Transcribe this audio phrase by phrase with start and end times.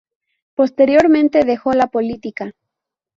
[0.55, 2.55] Posteriormente dejó la política.